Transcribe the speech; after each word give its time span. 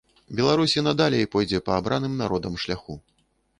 Беларусь 0.37 0.73
і 0.79 0.83
надалей 0.87 1.27
пойдзе 1.35 1.59
па 1.69 1.77
абраным 1.83 2.19
народам 2.25 2.59
шляху. 2.67 3.01